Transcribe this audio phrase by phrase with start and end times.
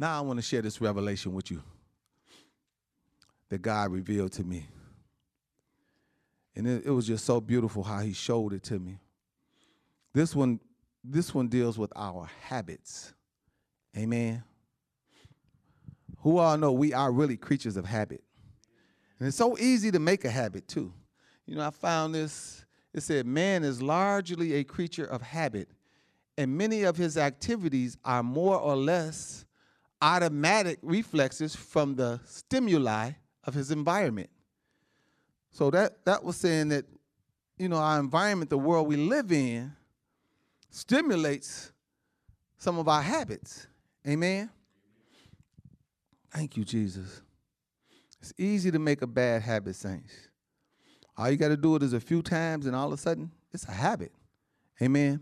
[0.00, 1.62] Now I want to share this revelation with you
[3.50, 4.66] that God revealed to me.
[6.56, 8.98] And it, it was just so beautiful how he showed it to me.
[10.14, 10.58] This one,
[11.04, 13.12] this one deals with our habits.
[13.94, 14.42] Amen.
[16.20, 18.24] Who all know we are really creatures of habit.
[19.18, 20.94] And it's so easy to make a habit too.
[21.44, 22.64] You know, I found this,
[22.94, 25.68] it said, man is largely a creature of habit,
[26.38, 29.44] and many of his activities are more or less
[30.02, 33.12] automatic reflexes from the stimuli
[33.44, 34.30] of his environment.
[35.50, 36.84] So that that was saying that,
[37.58, 39.72] you know, our environment, the world we live in,
[40.70, 41.72] stimulates
[42.56, 43.66] some of our habits.
[44.06, 44.50] Amen.
[46.30, 47.22] Thank you, Jesus.
[48.20, 50.12] It's easy to make a bad habit, saints.
[51.16, 53.30] All you got to do it is a few times, and all of a sudden,
[53.52, 54.12] it's a habit.
[54.80, 55.20] Amen.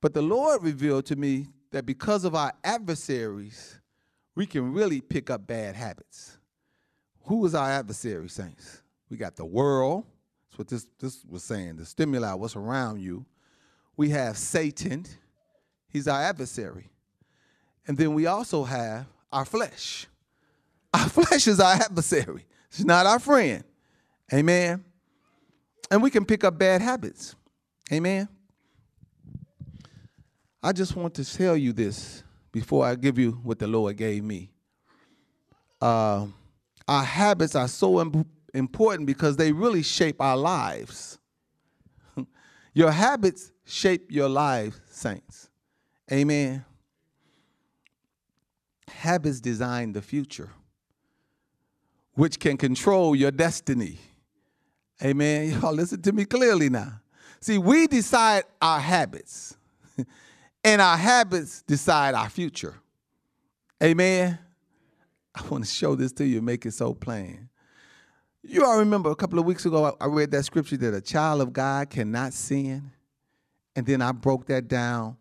[0.00, 3.78] But the Lord revealed to me that because of our adversaries,
[4.34, 6.38] we can really pick up bad habits.
[7.24, 8.82] Who is our adversary, saints?
[9.08, 10.04] We got the world.
[10.48, 13.24] That's what this, this was saying, the stimuli, what's around you.
[13.96, 15.06] We have Satan.
[15.88, 16.90] He's our adversary.
[17.86, 20.06] And then we also have our flesh.
[20.92, 22.46] Our flesh is our adversary.
[22.68, 23.64] It's not our friend.
[24.32, 24.84] Amen.
[25.90, 27.34] And we can pick up bad habits.
[27.92, 28.28] Amen.
[30.62, 32.22] I just want to tell you this
[32.52, 34.50] before I give you what the Lord gave me.
[35.80, 36.26] Uh,
[36.86, 41.18] our habits are so imp- important because they really shape our lives.
[42.74, 45.48] your habits shape your lives, saints.
[46.12, 46.64] Amen.
[48.88, 50.50] Habits design the future,
[52.14, 53.98] which can control your destiny.
[55.02, 55.52] Amen.
[55.62, 57.00] Y'all listen to me clearly now.
[57.40, 59.56] See, we decide our habits.
[60.62, 62.74] And our habits decide our future.
[63.82, 64.38] Amen.
[65.34, 67.48] I want to show this to you, make it so plain.
[68.42, 71.40] You all remember a couple of weeks ago, I read that scripture that a child
[71.40, 72.90] of God cannot sin.
[73.76, 75.16] And then I broke that down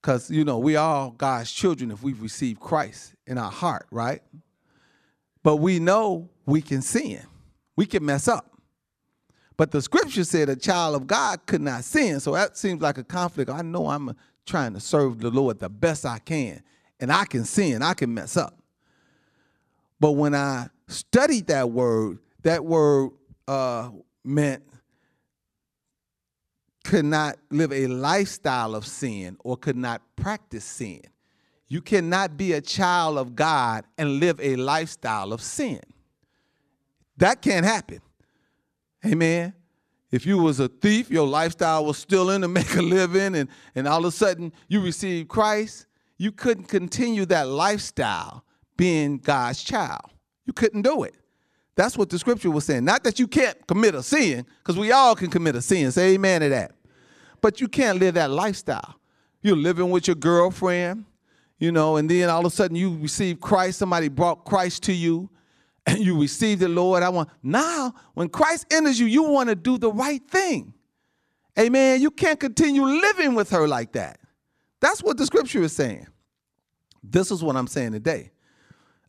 [0.00, 4.22] because, you know, we are God's children if we've received Christ in our heart, right?
[5.42, 7.22] But we know we can sin,
[7.76, 8.50] we can mess up.
[9.56, 12.20] But the scripture said a child of God could not sin.
[12.20, 13.50] So that seems like a conflict.
[13.50, 16.62] I know I'm a trying to serve the Lord the best I can.
[16.98, 18.56] And I can sin, I can mess up.
[20.00, 23.10] But when I studied that word, that word
[23.48, 23.90] uh,
[24.24, 24.62] meant
[26.84, 31.02] could not live a lifestyle of sin or could not practice sin.
[31.68, 35.80] You cannot be a child of God and live a lifestyle of sin.
[37.16, 38.00] That can't happen.
[39.04, 39.52] Amen.
[40.16, 43.86] If you was a thief, your lifestyle was stealing to make a living, and, and
[43.86, 48.42] all of a sudden you received Christ, you couldn't continue that lifestyle
[48.78, 50.10] being God's child.
[50.46, 51.14] You couldn't do it.
[51.74, 52.86] That's what the scripture was saying.
[52.86, 55.92] Not that you can't commit a sin, because we all can commit a sin.
[55.92, 56.72] Say amen to that.
[57.42, 58.98] But you can't live that lifestyle.
[59.42, 61.04] You're living with your girlfriend,
[61.58, 63.80] you know, and then all of a sudden you receive Christ.
[63.80, 65.28] Somebody brought Christ to you
[65.86, 67.02] and you receive the Lord.
[67.02, 70.74] I want now when Christ enters you, you want to do the right thing.
[71.58, 72.02] Amen.
[72.02, 74.18] You can't continue living with her like that.
[74.80, 76.06] That's what the scripture is saying.
[77.02, 78.32] This is what I'm saying today.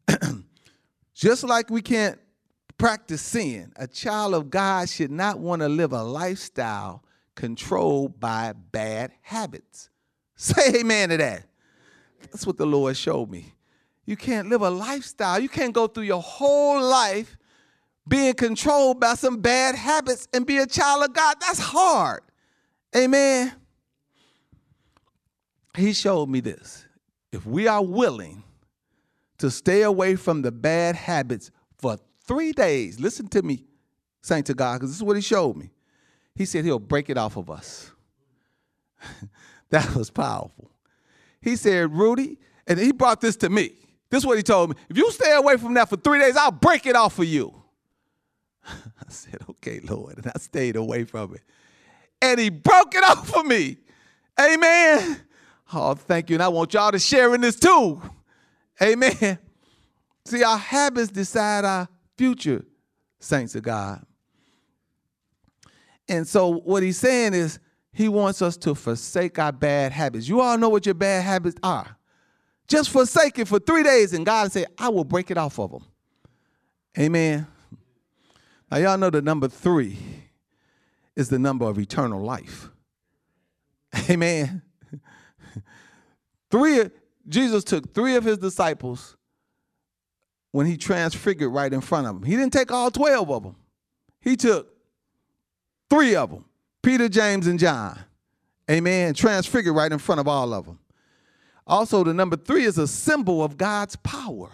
[1.14, 2.20] Just like we can't
[2.78, 7.04] practice sin, a child of God should not want to live a lifestyle
[7.36, 9.90] controlled by bad habits.
[10.36, 11.44] Say amen to that.
[12.22, 13.54] That's what the Lord showed me.
[14.07, 15.38] You can't live a lifestyle.
[15.38, 17.38] You can't go through your whole life
[18.07, 21.35] being controlled by some bad habits and be a child of God.
[21.41, 22.22] That's hard.
[22.95, 23.51] Amen.
[25.75, 26.85] He showed me this.
[27.34, 28.44] If we are willing
[29.40, 33.66] to stay away from the bad habits for three days, listen to me,
[34.22, 35.69] saint to God, because this is what he showed me.
[36.34, 37.91] He said he'll break it off of us.
[39.69, 40.72] that was powerful.
[41.41, 43.87] He said, Rudy, and he brought this to me.
[44.09, 44.75] This is what he told me.
[44.89, 47.54] If you stay away from that for three days, I'll break it off for you.
[48.65, 50.18] I said, okay, Lord.
[50.18, 51.42] And I stayed away from it.
[52.21, 53.77] And he broke it off for me.
[54.39, 55.21] Amen.
[55.74, 56.36] Oh, thank you.
[56.36, 58.01] And I want y'all to share in this too.
[58.81, 59.39] Amen.
[60.25, 61.88] See, our habits decide our
[62.18, 62.65] future,
[63.19, 64.06] saints of God.
[66.10, 67.60] And so what he's saying is
[67.92, 70.27] he wants us to forsake our bad habits.
[70.27, 71.97] You all know what your bad habits are.
[72.68, 75.72] Just forsake it for three days, and God said, I will break it off of
[75.72, 75.86] them.
[77.00, 77.48] Amen.
[78.69, 79.98] Now, y'all know the number three
[81.16, 82.69] is the number of eternal life.
[84.10, 84.62] Amen.
[86.50, 86.90] Three,
[87.28, 89.18] Jesus took three of his disciples
[90.52, 92.24] when he transfigured right in front of them.
[92.24, 93.56] He didn't take all 12 of them,
[94.22, 94.70] he took
[95.90, 96.46] three of them
[96.81, 98.00] Peter, James, and John.
[98.70, 99.13] Amen.
[99.13, 100.80] Transfigured right in front of all of them.
[101.68, 104.50] Also, the number three is a symbol of God's power.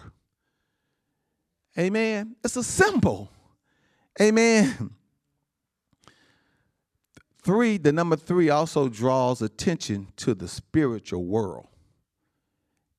[1.78, 2.34] Amen.
[2.44, 3.30] It's a symbol.
[4.20, 4.90] Amen.
[7.42, 11.68] Three, the number three also draws attention to the spiritual world.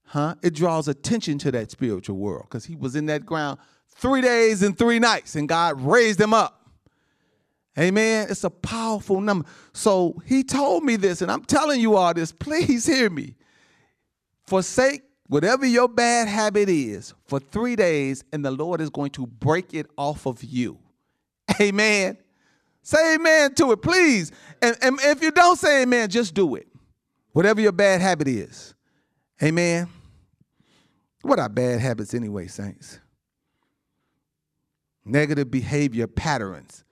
[0.05, 0.35] Huh?
[0.41, 3.59] It draws attention to that spiritual world because he was in that ground
[3.89, 6.69] three days and three nights, and God raised him up.
[7.77, 8.27] Amen.
[8.29, 9.47] It's a powerful number.
[9.73, 12.31] So he told me this, and I'm telling you all this.
[12.39, 13.35] Please hear me.
[14.47, 19.25] Forsake whatever your bad habit is for three days, and the Lord is going to
[19.25, 20.77] break it off of you.
[21.61, 22.17] Amen.
[22.85, 24.31] Say amen to it, please.
[24.61, 26.67] And, and if you don't say amen, just do it.
[27.31, 28.75] Whatever your bad habit is.
[29.41, 29.89] Amen.
[31.23, 32.99] What are bad habits anyway, saints?
[35.03, 36.83] Negative behavior patterns.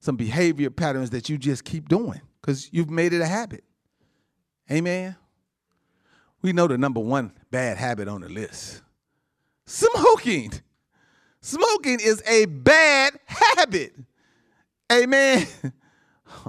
[0.00, 3.62] Some behavior patterns that you just keep doing because you've made it a habit.
[4.70, 5.16] Amen.
[6.42, 8.82] We know the number one bad habit on the list
[9.72, 10.52] smoking.
[11.40, 13.94] Smoking is a bad habit.
[14.90, 15.46] Amen.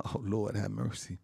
[0.05, 1.17] Oh, Lord, have mercy.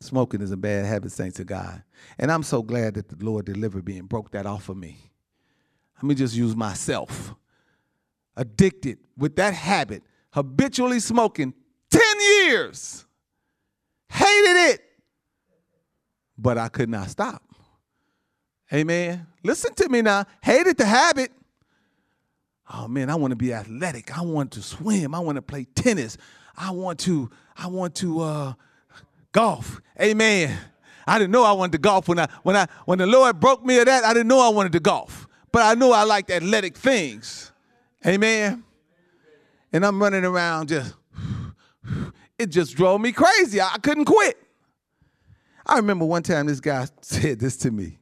[0.00, 1.82] Smoking is a bad habit, saints to God.
[2.18, 4.96] And I'm so glad that the Lord delivered me and broke that off of me.
[5.96, 7.34] Let me just use myself.
[8.38, 10.02] Addicted with that habit,
[10.32, 11.52] habitually smoking
[11.90, 13.04] 10 years.
[14.08, 14.87] Hated it.
[16.38, 17.42] But I could not stop.
[18.72, 19.26] Amen.
[19.42, 20.24] Listen to me now.
[20.42, 21.32] Hated the habit,
[22.72, 24.16] oh man, I want to be athletic.
[24.16, 25.14] I want to swim.
[25.14, 26.16] I want to play tennis.
[26.56, 28.52] I want to, I want to uh,
[29.32, 29.80] golf.
[30.00, 30.56] Amen.
[31.06, 33.64] I didn't know I wanted to golf when I when I when the Lord broke
[33.64, 34.04] me of that.
[34.04, 37.52] I didn't know I wanted to golf, but I knew I liked athletic things.
[38.06, 38.62] Amen.
[39.72, 40.94] And I'm running around just.
[42.38, 43.60] It just drove me crazy.
[43.60, 44.40] I couldn't quit.
[45.68, 47.98] I remember one time this guy said this to me,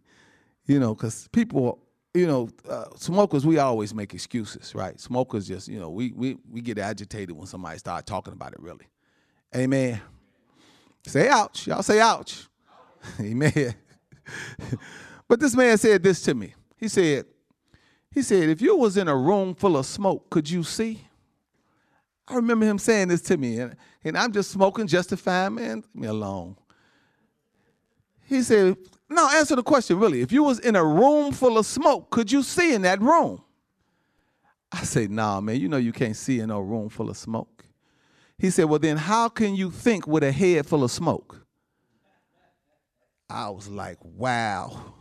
[0.66, 1.80] you know, because people
[2.16, 4.98] you know, uh, smokers, we always make excuses, right?
[4.98, 8.60] Smokers just, you know, we, we, we get agitated when somebody start talking about it,
[8.60, 8.86] really.
[9.54, 10.00] Amen.
[11.06, 11.66] Say ouch.
[11.66, 12.48] Y'all say ouch.
[13.20, 13.74] Amen.
[15.28, 16.54] but this man said this to me.
[16.78, 17.26] He said,
[18.10, 21.06] he said, if you was in a room full of smoke, could you see?
[22.26, 25.94] I remember him saying this to me, and, and I'm just smoking justifying, man, leave
[25.94, 26.56] me alone.
[28.26, 28.76] He said,
[29.08, 30.20] no, answer the question really.
[30.20, 33.42] If you was in a room full of smoke, could you see in that room?
[34.72, 37.64] I said, nah, man, you know you can't see in a room full of smoke.
[38.36, 41.46] He said, well, then how can you think with a head full of smoke?
[43.30, 44.94] I was like, wow.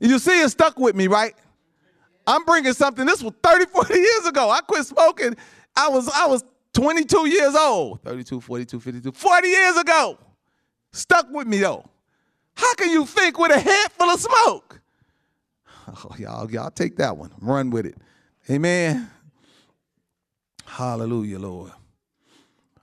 [0.00, 1.34] You see, it stuck with me, right?
[2.26, 3.06] I'm bringing something.
[3.06, 4.50] This was 30, 40 years ago.
[4.50, 5.36] I quit smoking.
[5.76, 8.02] I was, I was 22 years old.
[8.02, 10.18] 32, 42, 52, 40 years ago.
[10.92, 11.84] Stuck with me though.
[12.54, 14.80] How can you think with a head full of smoke?
[15.86, 17.30] Oh, y'all, y'all take that one.
[17.42, 17.96] Run with it.
[18.50, 19.10] Amen.
[20.64, 21.72] Hallelujah, Lord.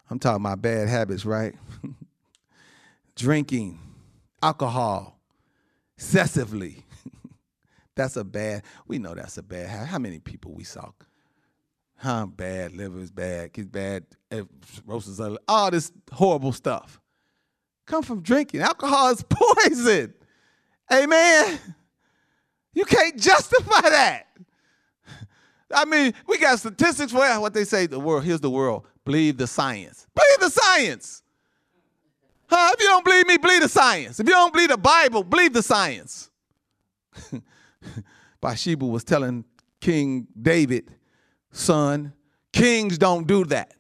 [0.08, 1.56] I'm talking about bad habits, right?
[3.16, 3.80] Drinking,
[4.44, 5.20] alcohol,
[5.98, 6.86] excessively.
[7.96, 9.88] that's a bad, we know that's a bad habit.
[9.88, 10.92] How many people we saw?
[11.98, 12.28] Huh?
[12.28, 17.01] Bad liver is bad, kids bad, eh, cirrhosis, all this horrible stuff
[17.86, 18.62] come from drinking.
[18.62, 20.14] Alcohol is poison.
[20.92, 21.60] Amen.
[22.74, 24.28] You can't justify that.
[25.74, 28.24] I mean, we got statistics for what they say the world.
[28.24, 28.86] Here's the world.
[29.06, 30.08] Believe the science.
[30.14, 31.24] Believe the science.
[32.48, 32.72] Huh?
[32.74, 34.20] If you don't believe me, believe the science.
[34.20, 36.30] If you don't believe the Bible, believe the science.
[38.42, 39.46] Bathsheba was telling
[39.80, 40.94] King David,
[41.52, 42.14] son,
[42.52, 43.74] kings don't do that.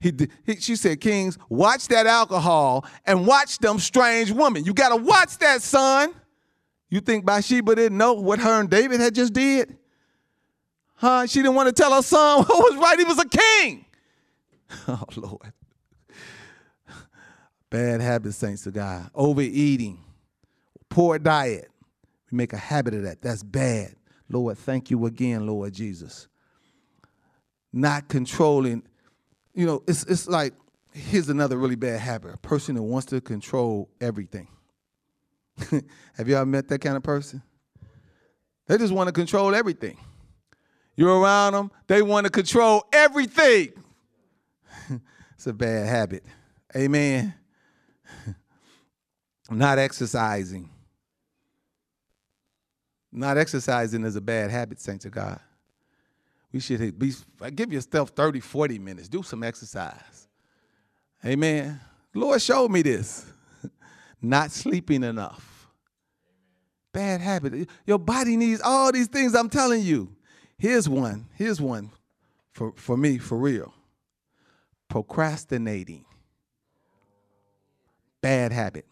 [0.00, 0.12] He,
[0.44, 4.64] he, she said, Kings, watch that alcohol and watch them strange women.
[4.64, 6.14] You got to watch that, son.
[6.90, 9.76] You think Bathsheba didn't know what her and David had just did?
[10.94, 11.26] Huh?
[11.26, 12.98] She didn't want to tell her son what was right.
[12.98, 13.84] He was a king.
[14.88, 15.52] Oh, Lord.
[17.70, 19.10] Bad habits, saints of God.
[19.14, 19.98] Overeating,
[20.88, 21.70] poor diet.
[22.30, 23.22] We make a habit of that.
[23.22, 23.94] That's bad.
[24.28, 26.26] Lord, thank you again, Lord Jesus.
[27.72, 28.82] Not controlling
[29.56, 30.52] you know, it's it's like
[30.92, 34.48] here's another really bad habit: a person who wants to control everything.
[36.14, 37.42] Have you ever met that kind of person?
[38.66, 39.96] They just want to control everything.
[40.94, 43.72] You're around them, they want to control everything.
[45.34, 46.22] it's a bad habit.
[46.74, 47.34] Amen.
[49.50, 50.68] Not exercising.
[53.10, 55.40] Not exercising is a bad habit, saints of God.
[56.56, 57.12] We should be,
[57.54, 59.08] give yourself 30, 40 minutes.
[59.08, 60.26] Do some exercise.
[61.22, 61.78] Amen.
[62.14, 63.26] Lord showed me this.
[64.22, 65.68] Not sleeping enough.
[66.94, 67.68] Bad habit.
[67.84, 70.16] Your body needs all these things I'm telling you.
[70.56, 71.26] Here's one.
[71.34, 71.90] Here's one
[72.52, 73.74] for, for me, for real.
[74.88, 76.06] Procrastinating.
[78.22, 78.86] Bad habit.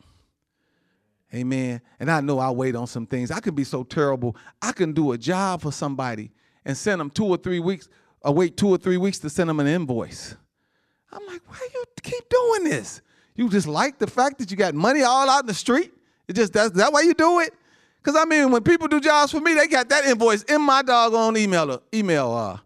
[1.32, 1.80] Amen.
[1.98, 3.30] And I know I wait on some things.
[3.30, 4.36] I can be so terrible.
[4.60, 6.30] I can do a job for somebody
[6.64, 7.88] and send them two or three weeks,
[8.22, 10.36] or wait two or three weeks to send them an invoice.
[11.12, 13.00] I'm like, why you keep doing this?
[13.36, 15.92] You just like the fact that you got money all out in the street?
[16.28, 17.52] It just that's that why you do it?
[18.02, 20.82] Because I mean, when people do jobs for me, they got that invoice in my
[20.82, 22.58] doggone email uh, email uh,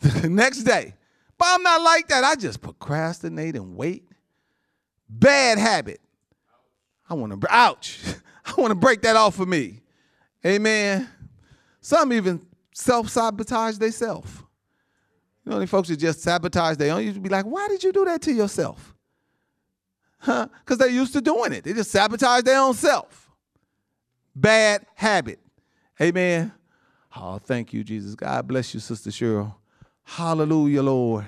[0.00, 0.94] the next day.
[1.38, 2.24] But I'm not like that.
[2.24, 4.04] I just procrastinate and wait.
[5.08, 6.00] Bad habit.
[7.08, 7.98] I want to ouch.
[8.44, 9.80] I want to break that off for me.
[10.44, 11.08] Amen.
[11.80, 12.44] Some even
[12.80, 14.30] self-sabotage themselves.
[15.44, 17.82] You know, the folks that just sabotage their own, you should be like, why did
[17.82, 18.94] you do that to yourself?
[20.18, 20.48] Huh?
[20.60, 21.64] Because they're used to doing it.
[21.64, 23.30] They just sabotage their own self.
[24.34, 25.40] Bad habit.
[26.00, 26.52] Amen.
[27.16, 28.14] Oh, thank you, Jesus.
[28.14, 29.54] God bless you, Sister Cheryl.
[30.02, 31.26] Hallelujah, Lord.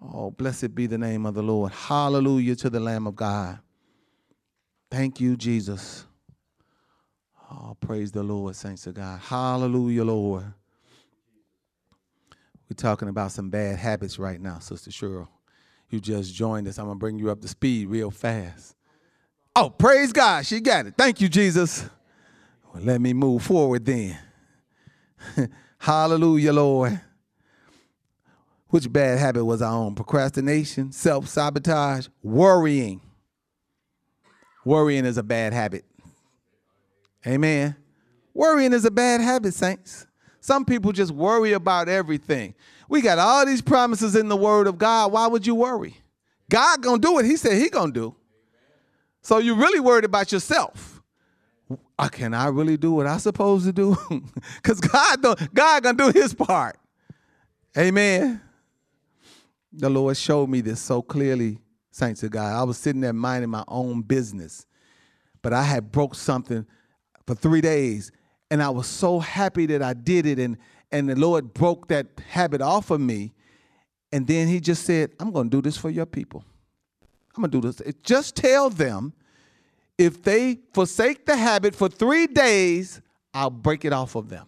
[0.00, 1.72] Oh, blessed be the name of the Lord.
[1.72, 3.58] Hallelujah to the Lamb of God.
[4.90, 6.06] Thank you, Jesus.
[7.56, 9.20] Oh, praise the Lord, saints of God.
[9.20, 10.44] Hallelujah, Lord.
[12.68, 15.28] We're talking about some bad habits right now, Sister Cheryl.
[15.90, 16.78] You just joined us.
[16.78, 18.74] I'm going to bring you up to speed real fast.
[19.54, 20.44] Oh, praise God.
[20.44, 20.94] She got it.
[20.98, 21.88] Thank you, Jesus.
[22.72, 24.18] Well, let me move forward then.
[25.78, 27.00] Hallelujah, Lord.
[28.68, 29.94] Which bad habit was I on?
[29.94, 33.00] Procrastination, self sabotage, worrying.
[34.64, 35.84] Worrying is a bad habit.
[37.26, 37.76] Amen.
[38.32, 40.06] Worrying is a bad habit, saints.
[40.40, 42.54] Some people just worry about everything.
[42.88, 45.12] We got all these promises in the word of God.
[45.12, 45.96] Why would you worry?
[46.50, 48.14] God gonna do what he said he gonna do.
[49.22, 51.02] So you're really worried about yourself.
[51.98, 53.96] Uh, can I really do what I supposed to do?
[54.56, 55.22] Because God,
[55.54, 56.76] God gonna do his part.
[57.76, 58.40] Amen.
[59.72, 61.58] The Lord showed me this so clearly,
[61.90, 62.52] saints of God.
[62.52, 64.66] I was sitting there minding my own business,
[65.42, 66.66] but I had broke something
[67.26, 68.12] for three days,
[68.50, 70.56] and I was so happy that I did it, and
[70.92, 73.32] and the Lord broke that habit off of me.
[74.12, 76.44] And then He just said, "I'm going to do this for your people.
[77.36, 77.94] I'm going to do this.
[78.02, 79.12] Just tell them
[79.98, 83.00] if they forsake the habit for three days,
[83.32, 84.46] I'll break it off of them."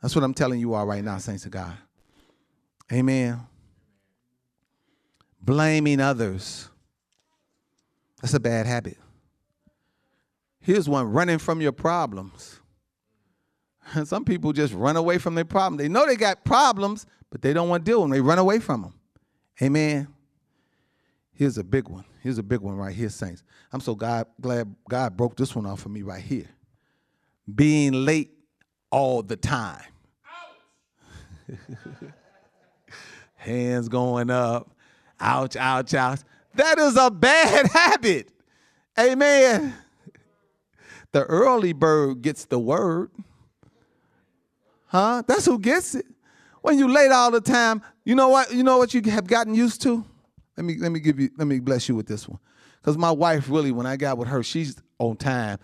[0.00, 1.76] That's what I'm telling you all right now, saints of God.
[2.92, 3.46] Amen
[5.42, 6.68] blaming others.
[8.20, 8.96] That's a bad habit.
[10.62, 12.60] Here's one running from your problems.
[14.04, 15.82] Some people just run away from their problems.
[15.82, 18.16] They know they got problems, but they don't want to deal with them.
[18.16, 18.94] They run away from them.
[19.60, 20.08] Amen.
[21.34, 22.04] Here's a big one.
[22.20, 23.42] Here's a big one right here, saints.
[23.72, 26.48] I'm so God, glad God broke this one off for me right here.
[27.52, 28.30] Being late
[28.90, 29.82] all the time.
[33.34, 34.70] Hands going up.
[35.18, 36.20] Ouch, ouch, ouch.
[36.54, 38.28] That is a bad habit.
[38.98, 39.74] Amen.
[41.12, 43.10] The early bird gets the word.
[44.86, 45.22] Huh?
[45.26, 46.06] That's who gets it.
[46.62, 48.52] When you late all the time, you know what?
[48.52, 50.04] You know what you have gotten used to?
[50.56, 52.38] Let me let me give you let me bless you with this one.
[52.80, 55.58] Because my wife really, when I got with her, she's on time.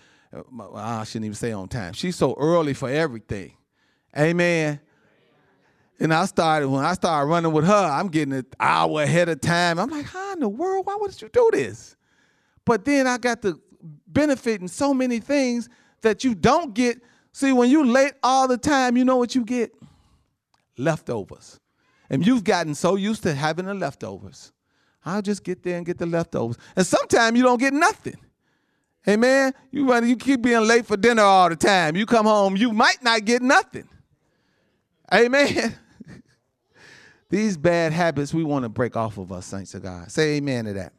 [0.75, 1.93] I shouldn't even say on time.
[1.93, 3.53] She's so early for everything.
[4.17, 4.81] Amen.
[6.01, 9.41] And I started when I started running with her, I'm getting an hour ahead of
[9.41, 9.79] time.
[9.79, 10.87] I'm like, how in the world?
[10.87, 11.97] Why would you do this?
[12.65, 13.59] But then I got the
[14.07, 15.69] benefit in so many things
[16.03, 17.01] that you don't get.
[17.33, 19.73] See, when you late all the time, you know what you get?
[20.77, 21.61] Leftovers.
[22.11, 24.53] And you've gotten so used to having the leftovers.
[25.05, 26.57] I'll just get there and get the leftovers.
[26.77, 28.17] And sometimes you don't get nothing.
[29.07, 29.55] Amen.
[29.71, 31.97] You run, you keep being late for dinner all the time.
[31.97, 33.89] You come home, you might not get nothing.
[35.13, 35.75] Amen.
[37.31, 40.11] These bad habits we want to break off of us, saints of God.
[40.11, 40.93] Say amen to that.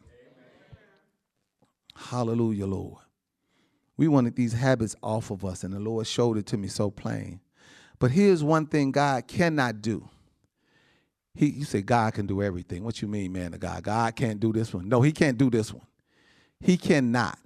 [1.99, 3.03] Hallelujah, Lord.
[3.97, 6.89] We wanted these habits off of us, and the Lord showed it to me so
[6.89, 7.41] plain.
[7.99, 10.07] But here's one thing God cannot do.
[11.35, 12.83] He, you say God can do everything.
[12.83, 13.83] What you mean, man of God?
[13.83, 14.87] God can't do this one.
[14.87, 15.85] No, he can't do this one.
[16.61, 17.37] He cannot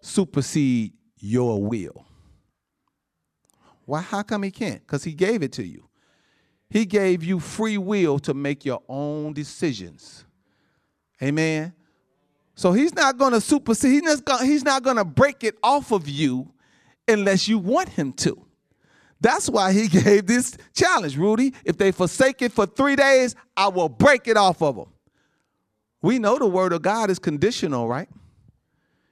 [0.00, 2.04] supersede your will.
[3.84, 4.00] Why?
[4.00, 4.80] How come he can't?
[4.80, 5.88] Because he gave it to you.
[6.68, 10.24] He gave you free will to make your own decisions.
[11.22, 11.74] Amen.
[12.54, 15.90] So he's not going to supersede, he's not, he's not going to break it off
[15.92, 16.52] of you
[17.08, 18.44] unless you want him to.
[19.20, 21.54] That's why he gave this challenge, Rudy.
[21.64, 24.88] If they forsake it for three days, I will break it off of them.
[26.02, 28.08] We know the word of God is conditional, right?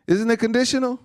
[0.08, 1.00] Isn't it conditional?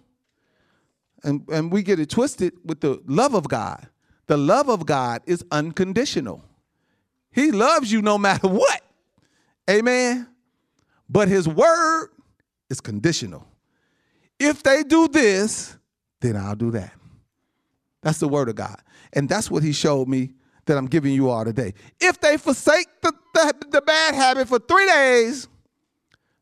[1.23, 3.87] And, and we get it twisted with the love of God.
[4.27, 6.43] The love of God is unconditional.
[7.31, 8.81] He loves you no matter what.
[9.69, 10.27] Amen.
[11.07, 12.09] But his word
[12.69, 13.45] is conditional.
[14.39, 15.77] If they do this,
[16.21, 16.93] then I'll do that.
[18.01, 18.81] That's the word of God.
[19.13, 20.31] And that's what he showed me
[20.65, 21.73] that I'm giving you all today.
[21.99, 25.47] If they forsake the, the, the bad habit for three days,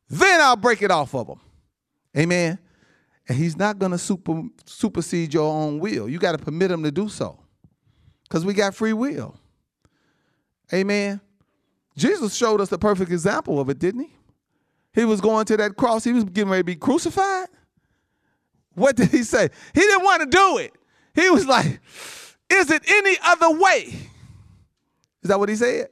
[0.09, 1.39] then I'll break it off of them.
[2.17, 2.59] Amen.
[3.27, 6.09] And he's not going to super, supersede your own will.
[6.09, 7.39] You got to permit him to do so
[8.23, 9.35] because we got free will.
[10.73, 11.21] Amen.
[11.95, 14.15] Jesus showed us the perfect example of it, didn't he?
[14.93, 17.47] He was going to that cross, he was getting ready to be crucified.
[18.75, 19.49] What did he say?
[19.73, 20.73] He didn't want to do it.
[21.13, 21.79] He was like,
[22.49, 23.93] Is it any other way?
[25.21, 25.87] Is that what he said?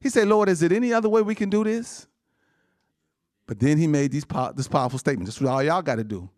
[0.00, 2.06] He said, Lord, is it any other way we can do this?
[3.46, 5.26] But then he made these this powerful statement.
[5.26, 6.28] This is all y'all got to do.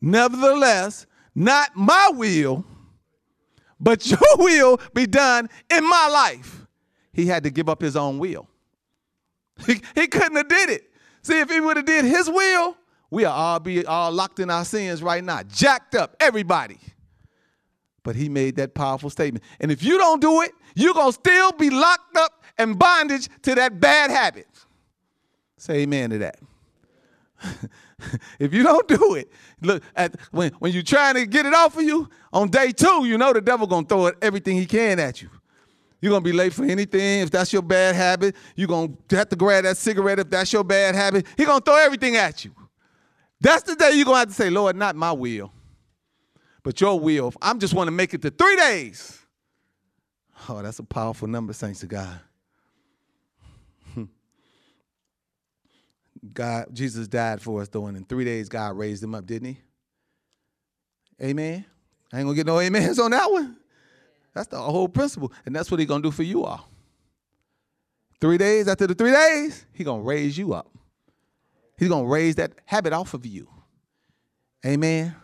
[0.00, 2.64] Nevertheless, not my will,
[3.78, 6.66] but your will be done in my life.
[7.12, 8.48] He had to give up his own will.
[9.66, 10.91] He, he couldn't have did it.
[11.22, 12.76] See, if he would have did his will,
[13.10, 16.78] we are all be all locked in our sins right now, jacked up, everybody.
[18.02, 19.44] But he made that powerful statement.
[19.60, 23.54] And if you don't do it, you're to still be locked up and bondage to
[23.54, 24.48] that bad habit.
[25.56, 26.40] Say amen to that.
[28.40, 31.76] if you don't do it, look at when, when you're trying to get it off
[31.76, 35.22] of you, on day two, you know the devil gonna throw everything he can at
[35.22, 35.30] you.
[36.02, 38.34] You're gonna be late for anything if that's your bad habit.
[38.56, 41.28] You're gonna have to grab that cigarette if that's your bad habit.
[41.36, 42.50] He's gonna throw everything at you.
[43.40, 45.52] That's the day you're gonna have to say, Lord, not my will,
[46.64, 47.32] but your will.
[47.40, 49.20] I'm just want to make it to three days.
[50.48, 52.18] Oh, that's a powerful number, thanks to God.
[56.34, 59.54] God, Jesus died for us though, and in three days God raised him up, didn't
[59.54, 59.60] he?
[61.22, 61.64] Amen.
[62.12, 63.56] I ain't gonna get no amens on that one.
[64.34, 65.32] That's the whole principle.
[65.44, 66.68] And that's what He's gonna do for you all.
[68.20, 70.70] Three days after the three days, He's gonna raise you up.
[71.76, 73.48] He's gonna raise that habit off of you.
[74.64, 75.14] Amen.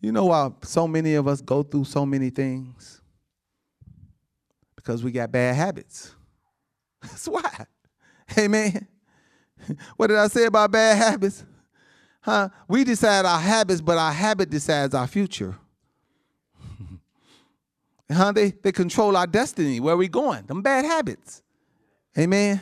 [0.00, 3.00] You know why so many of us go through so many things?
[4.76, 6.14] Because we got bad habits.
[7.02, 7.66] That's why.
[8.38, 8.86] Amen.
[9.96, 11.44] What did I say about bad habits?
[12.26, 12.48] Huh?
[12.66, 15.56] We decide our habits, but our habit decides our future.
[18.12, 18.32] huh?
[18.32, 21.40] They, they control our destiny, where we going, them bad habits.
[22.18, 22.60] Amen.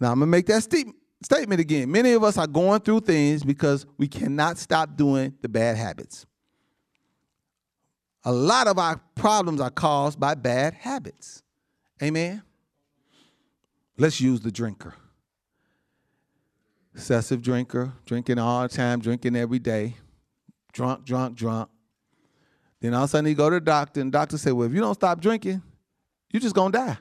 [0.00, 1.90] Now I'm gonna make that st- statement again.
[1.90, 6.24] Many of us are going through things because we cannot stop doing the bad habits.
[8.24, 11.42] A lot of our problems are caused by bad habits.
[12.02, 12.42] Amen.
[13.98, 14.94] Let's use the drinker
[16.96, 19.94] excessive drinker, drinking all the time, drinking every day,
[20.72, 21.68] drunk, drunk, drunk.
[22.80, 24.66] Then all of a sudden he go to the doctor, and the doctor say, "Well,
[24.66, 25.62] if you don't stop drinking,
[26.32, 26.98] you're just gonna die."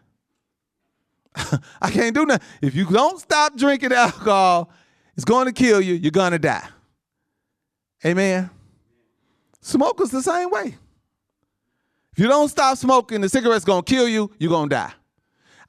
[1.82, 2.46] I can't do nothing.
[2.62, 4.70] If you don't stop drinking alcohol,
[5.16, 5.94] it's going to kill you.
[5.94, 6.68] You're gonna die.
[8.06, 8.50] Amen.
[9.62, 10.78] Smokers the same way.
[12.12, 14.30] If you don't stop smoking, the cigarette's gonna kill you.
[14.40, 14.94] You're gonna die.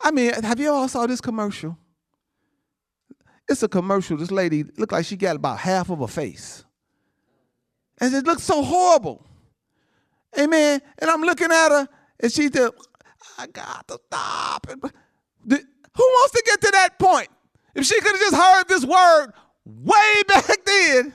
[0.01, 1.77] I mean, have you all saw this commercial?
[3.49, 4.17] It's a commercial.
[4.17, 6.65] This lady looked like she got about half of her face.
[7.99, 9.25] And it looked so horrible.
[10.39, 10.81] Amen.
[10.99, 11.89] And I'm looking at her,
[12.21, 12.71] and she said,
[13.39, 14.67] I got to stop.
[14.69, 17.29] Who wants to get to that point?
[17.75, 19.33] If she could have just heard this word
[19.65, 21.15] way back then,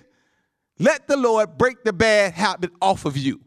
[0.79, 3.41] let the Lord break the bad habit off of you.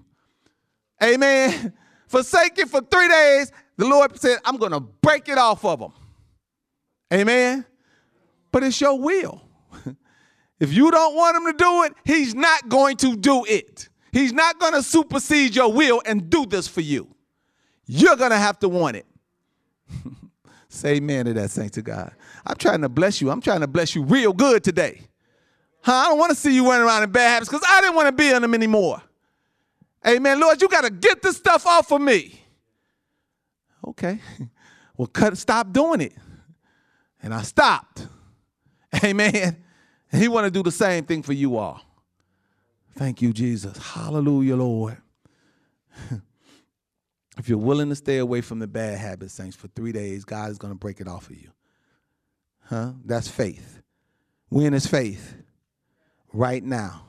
[1.03, 1.73] Amen.
[2.07, 3.51] Forsake it for three days.
[3.77, 5.92] The Lord said, I'm going to break it off of them.
[7.12, 7.64] Amen
[8.54, 9.42] but it's your will.
[10.60, 13.88] if you don't want him to do it, he's not going to do it.
[14.12, 17.12] He's not going to supersede your will and do this for you.
[17.84, 19.06] You're going to have to want it.
[20.68, 22.12] Say amen to that, saint to God.
[22.46, 23.28] I'm trying to bless you.
[23.28, 25.00] I'm trying to bless you real good today.
[25.82, 25.92] Huh?
[25.92, 28.06] I don't want to see you running around in bad habits because I didn't want
[28.06, 29.02] to be in them anymore.
[30.06, 30.38] Amen.
[30.38, 32.40] Lord, you got to get this stuff off of me.
[33.84, 34.20] Okay.
[34.96, 36.12] Well, cut, stop doing it.
[37.20, 38.06] And I stopped.
[39.04, 39.57] Amen.
[40.12, 41.80] He want to do the same thing for you all.
[42.96, 43.76] Thank you, Jesus.
[43.76, 44.98] Hallelujah, Lord.
[47.38, 50.50] if you're willing to stay away from the bad habits, saints, for three days, God
[50.50, 51.50] is going to break it off of you.
[52.66, 52.92] Huh?
[53.04, 53.83] That's faith.
[54.48, 55.35] When is faith?
[56.33, 57.07] Right now.